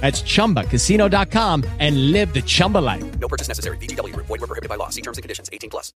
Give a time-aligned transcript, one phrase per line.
[0.00, 3.04] That's ChumbaCasino.com and live the Chumba life.
[3.18, 3.78] No purchase necessary.
[3.78, 4.14] BGW.
[4.16, 4.90] Void were prohibited by law.
[4.90, 5.48] See terms and conditions.
[5.50, 5.92] 18 plus.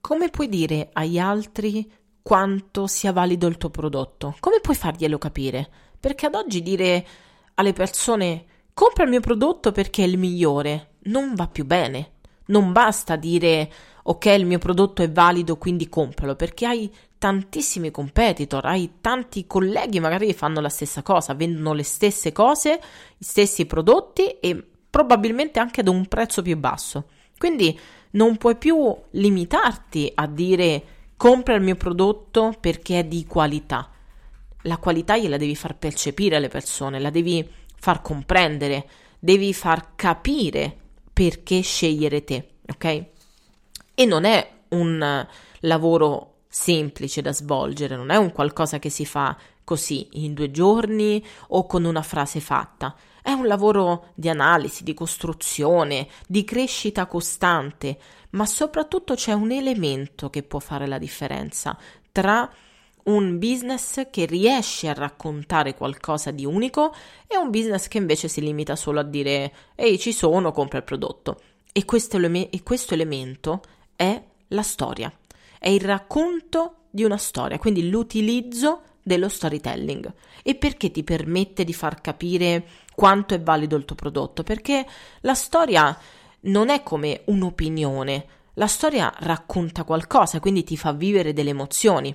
[0.00, 1.90] Come puoi dire agli altri
[2.22, 4.36] quanto sia valido il tuo prodotto?
[4.38, 5.68] Come puoi farglielo capire?
[5.98, 7.06] Perché ad oggi dire
[7.54, 12.12] alle persone compra il mio prodotto perché è il migliore non va più bene.
[12.46, 13.70] Non basta dire
[14.02, 20.00] ok, il mio prodotto è valido, quindi compralo, perché hai tantissimi competitor, hai tanti colleghi
[20.00, 22.80] magari che fanno la stessa cosa, vendono le stesse cose,
[23.16, 27.08] gli stessi prodotti e probabilmente anche ad un prezzo più basso.
[27.36, 27.78] Quindi
[28.10, 30.82] non puoi più limitarti a dire
[31.16, 33.90] compra il mio prodotto perché è di qualità.
[34.62, 38.88] La qualità gliela devi far percepire alle persone, la devi far comprendere,
[39.18, 40.76] devi far capire
[41.12, 43.04] perché scegliere te, ok?
[43.94, 45.26] E non è un
[45.60, 51.24] lavoro semplice da svolgere, non è un qualcosa che si fa così in due giorni
[51.48, 52.96] o con una frase fatta.
[53.22, 57.96] È un lavoro di analisi, di costruzione, di crescita costante,
[58.30, 61.78] ma soprattutto c'è un elemento che può fare la differenza
[62.10, 62.50] tra
[63.04, 66.92] un business che riesce a raccontare qualcosa di unico
[67.28, 70.84] e un business che invece si limita solo a dire ehi ci sono, compra il
[70.84, 71.40] prodotto.
[71.72, 73.62] E questo, eleme- e questo elemento
[73.94, 75.12] è la storia
[75.58, 80.12] è il racconto di una storia, quindi l'utilizzo dello storytelling.
[80.42, 84.42] E perché ti permette di far capire quanto è valido il tuo prodotto?
[84.42, 84.86] Perché
[85.20, 85.96] la storia
[86.40, 92.14] non è come un'opinione, la storia racconta qualcosa, quindi ti fa vivere delle emozioni.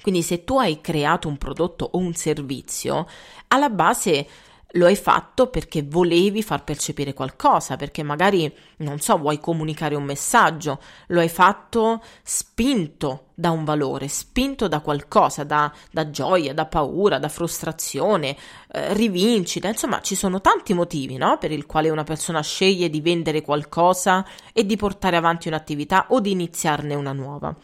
[0.00, 3.06] Quindi se tu hai creato un prodotto o un servizio,
[3.48, 4.26] alla base
[4.72, 10.04] lo hai fatto perché volevi far percepire qualcosa, perché magari, non so, vuoi comunicare un
[10.04, 16.66] messaggio, lo hai fatto spinto da un valore, spinto da qualcosa, da, da gioia, da
[16.66, 18.36] paura, da frustrazione,
[18.72, 21.38] eh, rivincita, insomma ci sono tanti motivi no?
[21.38, 26.20] per il quale una persona sceglie di vendere qualcosa e di portare avanti un'attività o
[26.20, 27.56] di iniziarne una nuova.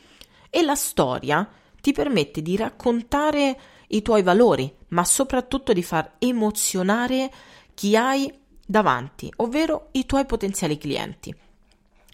[0.48, 1.46] E la storia
[1.82, 3.58] ti permette di raccontare
[3.94, 7.30] i tuoi valori, ma soprattutto di far emozionare
[7.74, 8.32] chi hai
[8.66, 11.34] davanti, ovvero i tuoi potenziali clienti.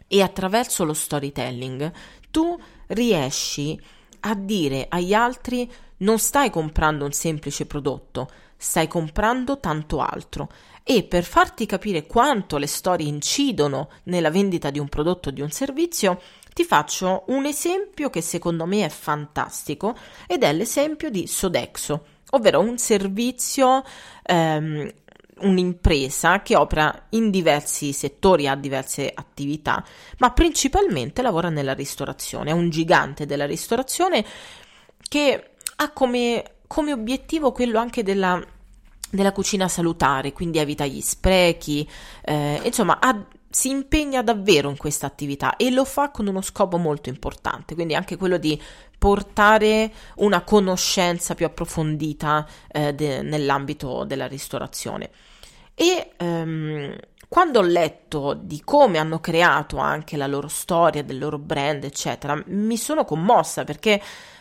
[0.06, 1.92] E attraverso lo storytelling
[2.30, 2.58] tu
[2.88, 3.80] riesci
[4.20, 10.48] a dire agli altri non stai comprando un semplice prodotto, stai comprando tanto altro.
[10.82, 15.40] E per farti capire quanto le storie incidono nella vendita di un prodotto o di
[15.40, 16.20] un servizio,
[16.52, 19.96] ti faccio un esempio che secondo me è fantastico
[20.26, 23.82] ed è l'esempio di Sodexo, ovvero un servizio,
[24.22, 24.92] ehm,
[25.40, 29.82] un'impresa che opera in diversi settori, ha diverse attività,
[30.18, 34.24] ma principalmente lavora nella ristorazione, è un gigante della ristorazione
[35.08, 38.42] che ha come, come obiettivo quello anche della,
[39.10, 41.88] della, cucina salutare, quindi evita gli sprechi,
[42.22, 46.76] eh, insomma ha si impegna davvero in questa attività e lo fa con uno scopo
[46.76, 48.60] molto importante, quindi anche quello di
[48.96, 55.10] portare una conoscenza più approfondita eh, de- nell'ambito della ristorazione.
[55.74, 56.96] E ehm,
[57.28, 62.40] quando ho letto di come hanno creato anche la loro storia, del loro brand, eccetera,
[62.46, 64.00] mi sono commossa perché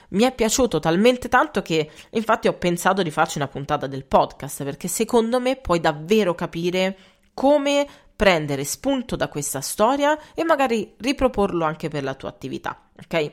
[0.10, 4.64] mi è piaciuto talmente tanto che infatti ho pensato di farci una puntata del podcast
[4.64, 6.98] perché secondo me puoi davvero capire
[7.34, 7.88] come
[8.20, 13.32] prendere spunto da questa storia e magari riproporlo anche per la tua attività, ok?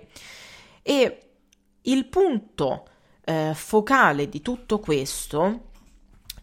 [0.80, 1.20] E
[1.82, 2.86] il punto
[3.24, 5.70] eh, focale di tutto questo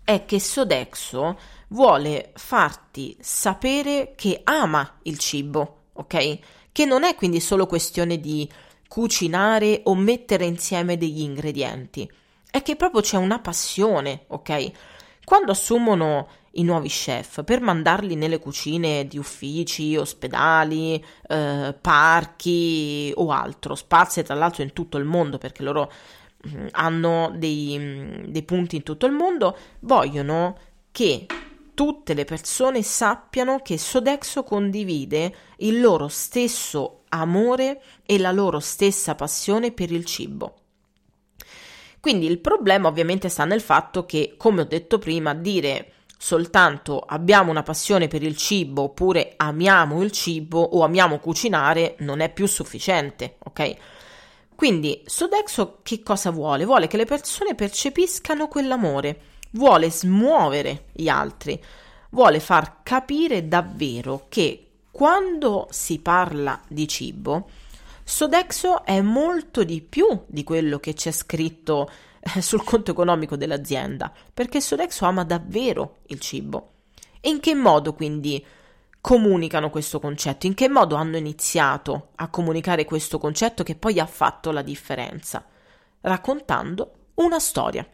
[0.03, 6.39] è che Sodexo vuole farti sapere che ama il cibo, ok?
[6.69, 8.51] Che non è quindi solo questione di
[8.89, 12.11] cucinare o mettere insieme degli ingredienti,
[12.51, 14.71] è che proprio c'è una passione, ok?
[15.23, 23.31] Quando assumono i nuovi chef per mandarli nelle cucine di uffici, ospedali, eh, parchi o
[23.31, 25.91] altro, spazie tra l'altro in tutto il mondo perché loro
[26.47, 30.57] mm, hanno dei, mm, dei punti in tutto il mondo, vogliono
[30.91, 31.25] che
[31.73, 39.15] tutte le persone sappiano che Sodexo condivide il loro stesso amore e la loro stessa
[39.15, 40.55] passione per il cibo.
[41.99, 47.51] Quindi il problema ovviamente sta nel fatto che, come ho detto prima, dire soltanto abbiamo
[47.51, 52.45] una passione per il cibo oppure amiamo il cibo o amiamo cucinare non è più
[52.47, 53.75] sufficiente, ok?
[54.55, 56.63] Quindi Sodexo che cosa vuole?
[56.63, 59.19] Vuole che le persone percepiscano quell'amore,
[59.51, 61.61] vuole smuovere gli altri,
[62.11, 67.49] vuole far capire davvero che quando si parla di cibo,
[68.01, 71.91] Sodexo è molto di più di quello che c'è scritto
[72.35, 76.71] eh, sul conto economico dell'azienda, perché Sodexo ama davvero il cibo.
[77.19, 78.43] E in che modo quindi
[79.01, 80.45] comunicano questo concetto?
[80.45, 85.45] In che modo hanno iniziato a comunicare questo concetto che poi ha fatto la differenza?
[86.01, 87.87] Raccontando una storia.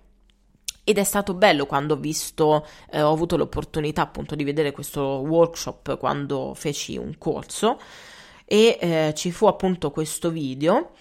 [0.83, 5.01] Ed è stato bello quando ho visto, eh, ho avuto l'opportunità appunto di vedere questo
[5.01, 7.79] workshop quando feci un corso
[8.45, 10.93] e eh, ci fu appunto questo video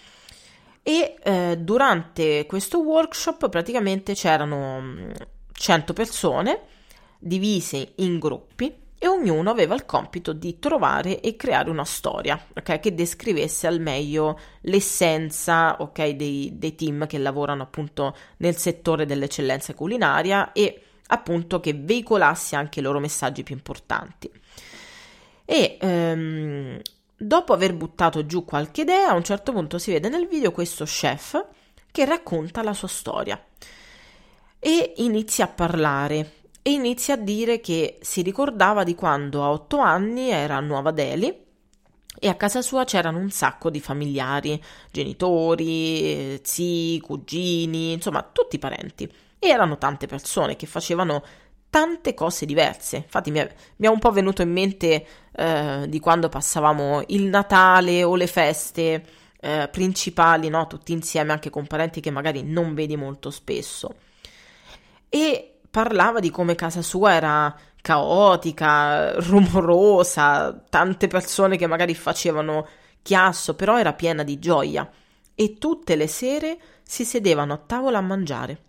[0.89, 4.97] e eh, durante questo workshop praticamente c'erano
[5.53, 6.61] 100 mm, persone
[7.19, 12.81] divise in gruppi e ognuno aveva il compito di trovare e creare una storia okay,
[12.81, 19.75] che descrivesse al meglio l'essenza okay, dei, dei, team che lavorano appunto nel settore dell'eccellenza
[19.75, 24.31] culinaria e appunto che veicolasse anche i loro messaggi più importanti.
[25.45, 26.81] E ehm,
[27.19, 30.85] dopo aver buttato giù qualche idea, a un certo punto si vede nel video questo
[30.85, 31.45] chef
[31.91, 33.43] che racconta la sua storia
[34.61, 36.33] e inizia a parlare
[36.63, 40.91] e inizia a dire che si ricordava di quando a otto anni era a Nuova
[40.91, 41.47] Delhi
[42.21, 48.59] e a casa sua c'erano un sacco di familiari, genitori, zii, cugini, insomma tutti i
[48.59, 49.11] parenti.
[49.39, 51.23] E erano tante persone che facevano
[51.71, 52.97] tante cose diverse.
[52.97, 57.25] Infatti mi è, mi è un po' venuto in mente eh, di quando passavamo il
[57.25, 59.05] Natale o le feste
[59.41, 60.67] eh, principali, no?
[60.67, 63.95] tutti insieme, anche con parenti che magari non vedi molto spesso.
[65.09, 72.67] E parlava di come casa sua era caotica, rumorosa, tante persone che magari facevano
[73.03, 74.91] chiasso, però era piena di gioia
[75.35, 78.63] e tutte le sere si sedevano a tavola a mangiare.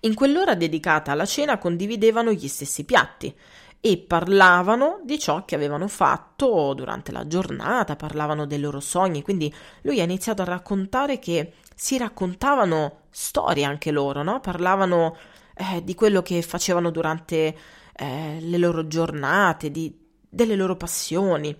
[0.00, 3.34] In quell'ora dedicata alla cena condividevano gli stessi piatti
[3.80, 9.52] e parlavano di ciò che avevano fatto durante la giornata, parlavano dei loro sogni, quindi
[9.82, 14.40] lui ha iniziato a raccontare che si raccontavano storie anche loro, no?
[14.40, 15.16] Parlavano
[15.54, 17.56] eh, di quello che facevano durante
[17.94, 19.96] eh, le loro giornate, di,
[20.28, 21.56] delle loro passioni.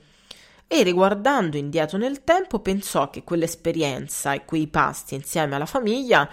[0.68, 6.28] E riguardando indietro nel tempo pensò che quell'esperienza e quei pasti insieme alla famiglia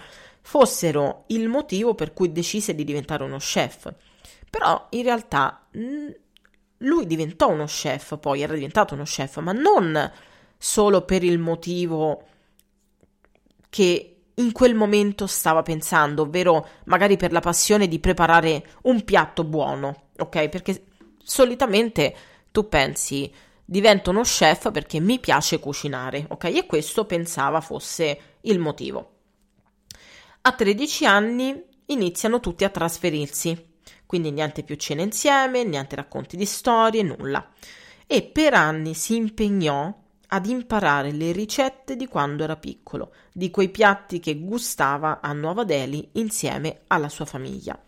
[0.46, 3.92] fossero il motivo per cui decise di diventare uno chef.
[4.50, 5.66] Però in realtà
[6.78, 10.12] lui diventò uno chef, poi era diventato uno chef, ma non
[10.56, 12.26] solo per il motivo
[13.70, 19.44] che in quel momento stava pensando, ovvero magari per la passione di preparare un piatto
[19.44, 20.48] buono, ok?
[20.50, 20.84] Perché
[21.22, 22.14] solitamente
[22.52, 23.32] tu pensi
[23.64, 26.44] divento uno chef perché mi piace cucinare, ok?
[26.44, 29.13] E questo pensava fosse il motivo.
[30.46, 36.44] A 13 anni iniziano tutti a trasferirsi, quindi niente più cene insieme, niente racconti di
[36.44, 37.48] storie, nulla.
[38.06, 39.90] E per anni si impegnò
[40.26, 45.64] ad imparare le ricette di quando era piccolo, di quei piatti che gustava a Nuova
[45.64, 47.82] Delhi insieme alla sua famiglia.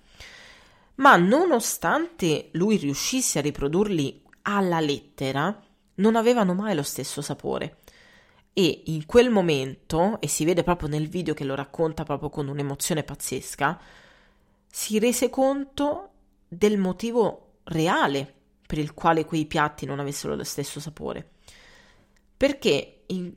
[0.95, 5.63] Ma nonostante lui riuscisse a riprodurli alla lettera,
[5.97, 7.81] non avevano mai lo stesso sapore.
[8.59, 12.49] E in quel momento, e si vede proprio nel video che lo racconta proprio con
[12.49, 13.79] un'emozione pazzesca,
[14.67, 16.11] si rese conto
[16.49, 18.33] del motivo reale
[18.67, 21.33] per il quale quei piatti non avessero lo stesso sapore
[22.37, 23.33] perché in,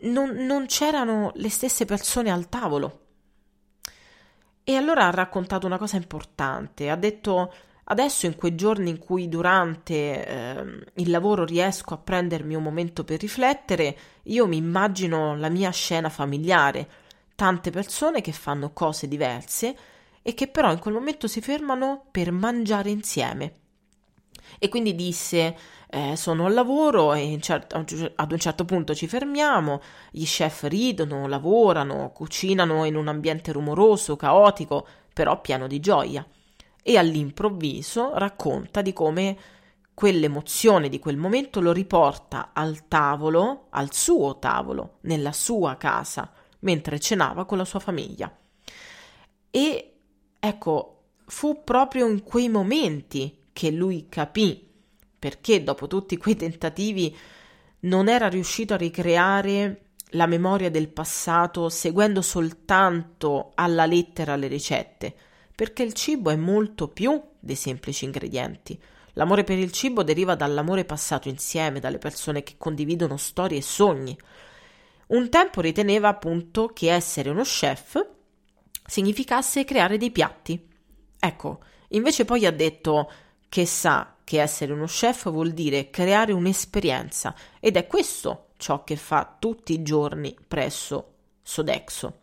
[0.00, 2.98] non, non c'erano le stesse persone al tavolo.
[4.64, 7.52] E allora ha raccontato una cosa importante, ha detto
[7.90, 10.54] adesso in quei giorni in cui durante eh,
[10.94, 16.08] il lavoro riesco a prendermi un momento per riflettere, io mi immagino la mia scena
[16.08, 16.88] familiare,
[17.34, 19.76] tante persone che fanno cose diverse
[20.22, 23.54] e che però in quel momento si fermano per mangiare insieme.
[24.58, 25.56] E quindi disse
[25.88, 27.74] eh, sono al lavoro e cer-
[28.14, 29.80] ad un certo punto ci fermiamo,
[30.12, 36.24] gli chef ridono, lavorano, cucinano in un ambiente rumoroso, caotico, però pieno di gioia.
[36.82, 39.36] E all'improvviso racconta di come
[39.94, 46.98] quell'emozione di quel momento lo riporta al tavolo, al suo tavolo, nella sua casa, mentre
[46.98, 48.34] cenava con la sua famiglia.
[49.50, 49.94] E
[50.38, 54.68] ecco, fu proprio in quei momenti che lui capì
[55.18, 57.14] perché dopo tutti quei tentativi
[57.80, 65.14] non era riuscito a ricreare la memoria del passato seguendo soltanto alla lettera le ricette,
[65.60, 68.80] perché il cibo è molto più dei semplici ingredienti.
[69.12, 74.18] L'amore per il cibo deriva dall'amore passato insieme, dalle persone che condividono storie e sogni.
[75.08, 78.02] Un tempo riteneva appunto che essere uno chef
[78.86, 80.66] significasse creare dei piatti.
[81.18, 83.12] Ecco, invece poi ha detto
[83.50, 88.96] che sa che essere uno chef vuol dire creare un'esperienza ed è questo ciò che
[88.96, 92.20] fa tutti i giorni presso Sodexo.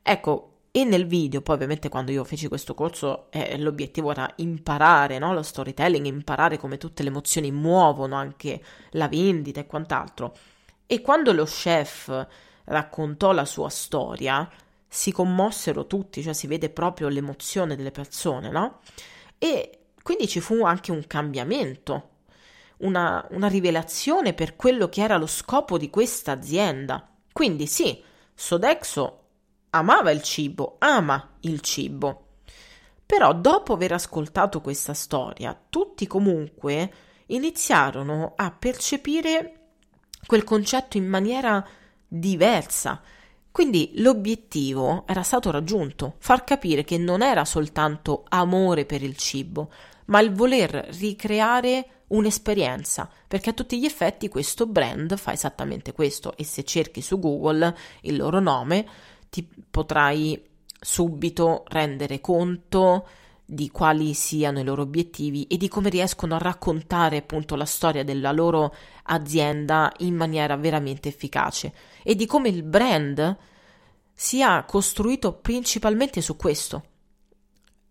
[0.00, 0.47] Ecco,
[0.80, 5.34] e nel video, poi ovviamente quando io feci questo corso eh, l'obiettivo era imparare no?
[5.34, 10.36] lo storytelling, imparare come tutte le emozioni muovono anche la vendita e quant'altro.
[10.86, 12.26] E quando lo chef
[12.64, 14.48] raccontò la sua storia,
[14.86, 18.78] si commossero tutti, cioè si vede proprio l'emozione delle persone, no?
[19.36, 22.10] E quindi ci fu anche un cambiamento,
[22.78, 27.10] una, una rivelazione per quello che era lo scopo di questa azienda.
[27.32, 28.00] Quindi sì,
[28.32, 29.27] Sodexo
[29.70, 32.24] amava il cibo, ama il cibo.
[33.04, 36.92] Però dopo aver ascoltato questa storia, tutti comunque
[37.26, 39.54] iniziarono a percepire
[40.26, 41.66] quel concetto in maniera
[42.06, 43.00] diversa.
[43.50, 49.70] Quindi l'obiettivo era stato raggiunto, far capire che non era soltanto amore per il cibo,
[50.06, 56.36] ma il voler ricreare un'esperienza, perché a tutti gli effetti questo brand fa esattamente questo
[56.36, 58.86] e se cerchi su Google il loro nome
[59.30, 60.42] ti potrai
[60.80, 63.06] subito rendere conto
[63.50, 68.04] di quali siano i loro obiettivi e di come riescono a raccontare appunto la storia
[68.04, 73.36] della loro azienda in maniera veramente efficace e di come il brand
[74.12, 76.84] sia costruito principalmente su questo.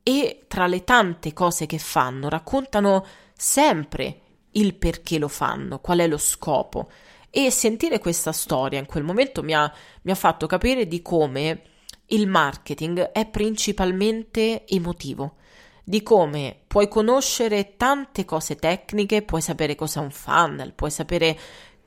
[0.03, 6.08] E tra le tante cose che fanno, raccontano sempre il perché lo fanno, qual è
[6.08, 6.89] lo scopo.
[7.30, 9.72] E sentire questa storia in quel momento mi ha,
[10.04, 11.62] mi ha fatto capire di come
[12.08, 15.36] il marketing è principalmente emotivo,
[15.84, 21.38] di come puoi conoscere tante cose tecniche, puoi sapere cos'è un funnel, puoi sapere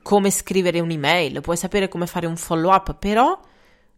[0.03, 3.39] come scrivere un'email, puoi sapere come fare un follow up, però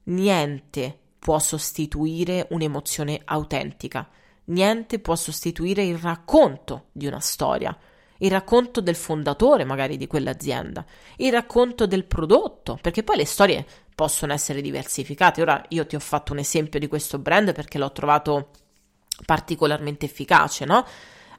[0.04, 4.10] niente può sostituire un'emozione autentica,
[4.46, 7.78] niente può sostituire il racconto di una storia
[8.24, 10.86] il racconto del fondatore magari di quell'azienda,
[11.18, 15.42] il racconto del prodotto, perché poi le storie possono essere diversificate.
[15.42, 18.50] Ora io ti ho fatto un esempio di questo brand perché l'ho trovato
[19.26, 20.86] particolarmente efficace, no?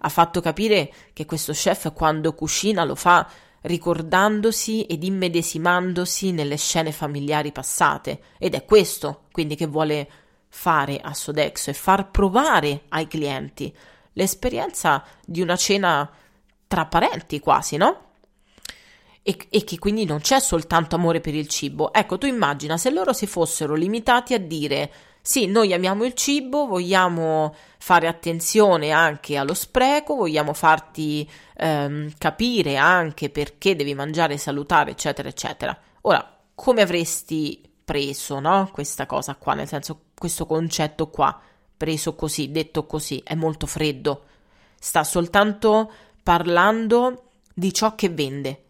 [0.06, 3.26] Ha fatto capire che questo chef quando cucina lo fa
[3.62, 10.06] ricordandosi ed immedesimandosi nelle scene familiari passate ed è questo quindi che vuole
[10.48, 13.74] fare a Sodexo e far provare ai clienti
[14.12, 16.10] l'esperienza di una cena
[16.74, 18.00] tra parenti quasi, no?
[19.22, 21.92] E, e, che quindi non c'è soltanto amore per il cibo.
[21.92, 26.66] Ecco, tu immagina se loro si fossero limitati a dire sì, noi amiamo il cibo,
[26.66, 34.90] vogliamo fare attenzione anche allo spreco, vogliamo farti ehm, capire anche perché devi mangiare salutare,
[34.90, 35.78] eccetera, eccetera.
[36.02, 38.68] Ora, come avresti preso, no?
[38.72, 41.40] Questa cosa qua, nel senso, questo concetto qua,
[41.76, 44.24] preso così, detto così, è molto freddo.
[44.76, 45.90] Sta soltanto
[46.24, 48.64] parlando di ciò che vende.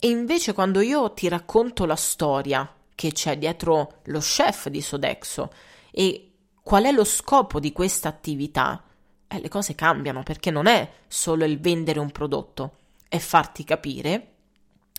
[0.00, 5.52] E invece quando io ti racconto la storia che c'è dietro lo chef di Sodexo
[5.92, 8.82] e qual è lo scopo di questa attività,
[9.28, 14.28] eh, le cose cambiano perché non è solo il vendere un prodotto, è farti capire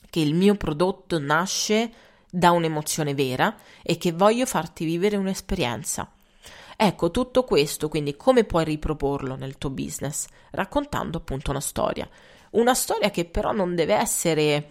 [0.10, 1.92] che il mio prodotto nasce
[2.30, 6.10] da un'emozione vera e che voglio farti vivere un'esperienza.
[6.76, 10.26] Ecco, tutto questo, quindi come puoi riproporlo nel tuo business?
[10.52, 12.10] Raccontando appunto una storia.
[12.52, 14.70] Una storia che però non deve essere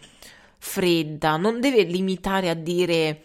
[0.58, 3.24] fredda, non deve limitare a dire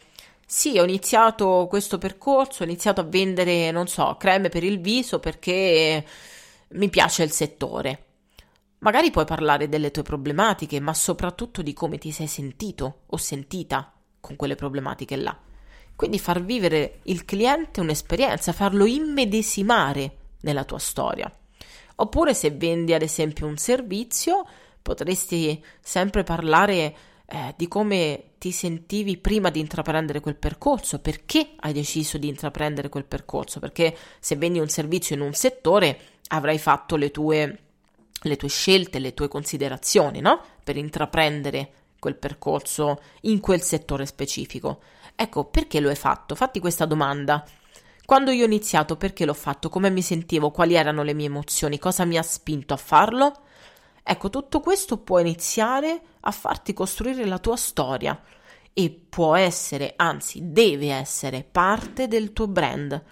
[0.50, 5.20] sì, ho iniziato questo percorso, ho iniziato a vendere, non so, creme per il viso
[5.20, 6.06] perché
[6.70, 8.06] mi piace il settore.
[8.80, 13.92] Magari puoi parlare delle tue problematiche, ma soprattutto di come ti sei sentito o sentita
[14.22, 15.38] con quelle problematiche là.
[15.98, 21.30] Quindi far vivere il cliente un'esperienza, farlo immedesimare nella tua storia.
[21.96, 24.46] Oppure se vendi ad esempio un servizio,
[24.80, 31.74] potresti sempre parlare eh, di come ti sentivi prima di intraprendere quel percorso, perché hai
[31.74, 36.96] deciso di intraprendere quel percorso, perché se vendi un servizio in un settore avrai fatto
[36.96, 37.60] le tue,
[38.22, 40.40] le tue scelte, le tue considerazioni, no?
[40.64, 44.82] Per intraprendere quel percorso in quel settore specifico.
[45.16, 46.36] Ecco, perché lo hai fatto?
[46.36, 47.44] Fatti questa domanda.
[48.06, 49.70] Quando io ho iniziato, perché l'ho fatto?
[49.70, 50.52] Come mi sentivo?
[50.52, 51.80] Quali erano le mie emozioni?
[51.80, 53.34] Cosa mi ha spinto a farlo?
[54.02, 58.18] Ecco, tutto questo può iniziare a farti costruire la tua storia
[58.72, 63.04] e può essere, anzi deve essere, parte del tuo brand,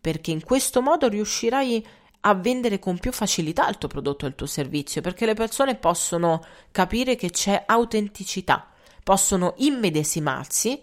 [0.00, 1.86] perché in questo modo riuscirai
[2.28, 5.76] a vendere con più facilità il tuo prodotto e il tuo servizio, perché le persone
[5.76, 8.68] possono capire che c'è autenticità,
[9.04, 10.82] possono immedesimarsi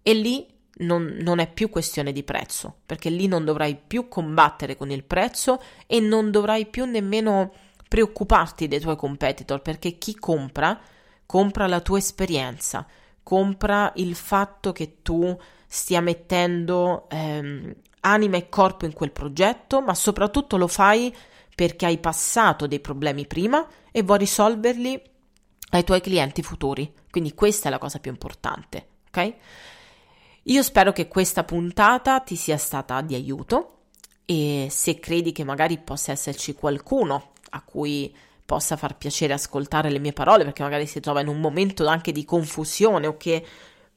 [0.00, 0.46] e lì
[0.78, 5.02] non, non, è più questione di prezzo, perché lì non dovrai più combattere con il
[5.02, 7.52] prezzo e non dovrai più nemmeno
[7.88, 10.78] preoccuparti dei tuoi competitor, perché chi compra,
[11.26, 12.86] compra la tua esperienza,
[13.24, 17.74] compra il fatto che tu stia mettendo ehm,
[18.06, 21.14] anima e corpo in quel progetto, ma soprattutto lo fai
[21.54, 25.02] perché hai passato dei problemi prima e vuoi risolverli
[25.70, 26.92] ai tuoi clienti futuri.
[27.10, 29.34] Quindi questa è la cosa più importante, ok?
[30.44, 33.72] Io spero che questa puntata ti sia stata di aiuto
[34.24, 39.98] e se credi che magari possa esserci qualcuno a cui possa far piacere ascoltare le
[39.98, 43.44] mie parole, perché magari si trova in un momento anche di confusione o che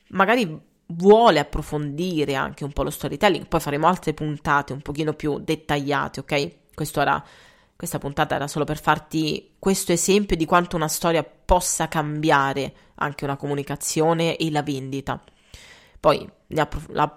[0.08, 5.40] magari vuole approfondire anche un po' lo storytelling, poi faremo altre puntate un pochino più
[5.40, 6.52] dettagliate, ok?
[6.96, 7.24] Era,
[7.76, 13.24] questa puntata era solo per farti questo esempio di quanto una storia possa cambiare anche
[13.26, 15.22] una comunicazione e la vendita.
[16.00, 16.28] Poi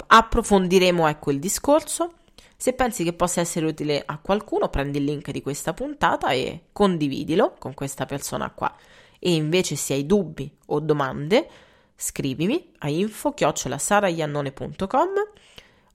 [0.07, 2.14] approfondiremo ecco il discorso.
[2.57, 6.64] Se pensi che possa essere utile a qualcuno, prendi il link di questa puntata e
[6.73, 8.75] condividilo con questa persona qua.
[9.19, 11.49] E invece se hai dubbi o domande,
[11.97, 15.09] scrivimi a info-saraiannone.com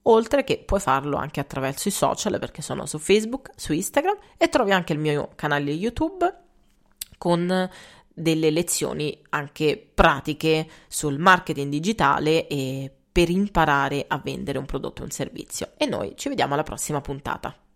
[0.04, 4.50] oltre che puoi farlo anche attraverso i social perché sono su Facebook, su Instagram e
[4.50, 6.34] trovi anche il mio canale YouTube
[7.18, 7.70] con
[8.14, 15.06] delle lezioni anche pratiche sul marketing digitale e per imparare a vendere un prodotto o
[15.06, 15.72] un servizio.
[15.78, 17.67] E noi ci vediamo alla prossima puntata.